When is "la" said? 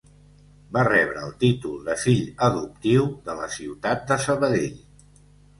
3.43-3.51